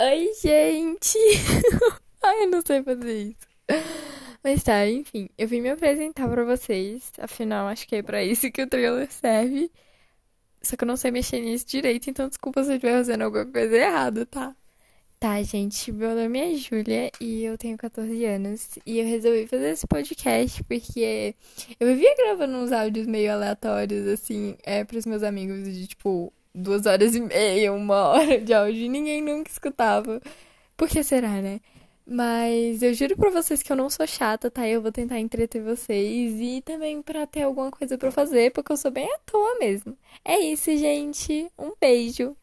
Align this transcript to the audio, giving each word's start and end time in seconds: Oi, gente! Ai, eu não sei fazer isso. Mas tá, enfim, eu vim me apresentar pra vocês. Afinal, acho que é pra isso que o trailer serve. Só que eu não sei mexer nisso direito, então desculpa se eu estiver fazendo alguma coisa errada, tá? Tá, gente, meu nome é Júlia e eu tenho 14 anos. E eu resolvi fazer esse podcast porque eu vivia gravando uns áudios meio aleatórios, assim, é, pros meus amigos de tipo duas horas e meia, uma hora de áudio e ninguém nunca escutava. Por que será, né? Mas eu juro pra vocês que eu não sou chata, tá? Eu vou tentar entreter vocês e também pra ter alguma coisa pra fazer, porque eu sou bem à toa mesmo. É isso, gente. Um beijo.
Oi, 0.00 0.32
gente! 0.42 1.18
Ai, 2.22 2.44
eu 2.44 2.50
não 2.50 2.62
sei 2.64 2.82
fazer 2.82 3.22
isso. 3.22 3.46
Mas 4.42 4.62
tá, 4.62 4.86
enfim, 4.88 5.28
eu 5.38 5.46
vim 5.48 5.60
me 5.60 5.70
apresentar 5.70 6.28
pra 6.28 6.44
vocês. 6.44 7.12
Afinal, 7.18 7.68
acho 7.68 7.86
que 7.86 7.96
é 7.96 8.02
pra 8.02 8.22
isso 8.24 8.50
que 8.50 8.62
o 8.62 8.66
trailer 8.68 9.10
serve. 9.10 9.70
Só 10.62 10.76
que 10.76 10.84
eu 10.84 10.88
não 10.88 10.96
sei 10.96 11.10
mexer 11.10 11.40
nisso 11.40 11.66
direito, 11.66 12.10
então 12.10 12.28
desculpa 12.28 12.62
se 12.64 12.70
eu 12.70 12.74
estiver 12.76 12.96
fazendo 12.98 13.22
alguma 13.22 13.46
coisa 13.46 13.76
errada, 13.76 14.26
tá? 14.26 14.54
Tá, 15.18 15.40
gente, 15.42 15.92
meu 15.92 16.16
nome 16.16 16.38
é 16.40 16.54
Júlia 16.56 17.10
e 17.20 17.44
eu 17.44 17.56
tenho 17.56 17.76
14 17.78 18.24
anos. 18.24 18.78
E 18.84 18.98
eu 18.98 19.06
resolvi 19.06 19.46
fazer 19.46 19.70
esse 19.70 19.86
podcast 19.86 20.64
porque 20.64 21.34
eu 21.78 21.86
vivia 21.88 22.14
gravando 22.16 22.56
uns 22.56 22.72
áudios 22.72 23.06
meio 23.06 23.32
aleatórios, 23.32 24.06
assim, 24.08 24.56
é, 24.64 24.84
pros 24.84 25.06
meus 25.06 25.22
amigos 25.22 25.64
de 25.64 25.86
tipo 25.86 26.32
duas 26.54 26.86
horas 26.86 27.14
e 27.14 27.20
meia, 27.20 27.72
uma 27.72 28.08
hora 28.10 28.40
de 28.40 28.52
áudio 28.52 28.82
e 28.82 28.88
ninguém 28.88 29.22
nunca 29.22 29.50
escutava. 29.50 30.20
Por 30.76 30.88
que 30.88 31.02
será, 31.02 31.40
né? 31.42 31.60
Mas 32.06 32.82
eu 32.82 32.92
juro 32.94 33.16
pra 33.16 33.30
vocês 33.30 33.62
que 33.62 33.70
eu 33.72 33.76
não 33.76 33.88
sou 33.88 34.06
chata, 34.06 34.50
tá? 34.50 34.68
Eu 34.68 34.82
vou 34.82 34.90
tentar 34.92 35.20
entreter 35.20 35.62
vocês 35.62 36.34
e 36.40 36.60
também 36.62 37.00
pra 37.00 37.26
ter 37.26 37.42
alguma 37.42 37.70
coisa 37.70 37.96
pra 37.96 38.10
fazer, 38.10 38.52
porque 38.52 38.72
eu 38.72 38.76
sou 38.76 38.90
bem 38.90 39.06
à 39.12 39.18
toa 39.24 39.58
mesmo. 39.60 39.96
É 40.24 40.38
isso, 40.38 40.76
gente. 40.76 41.48
Um 41.58 41.72
beijo. 41.80 42.36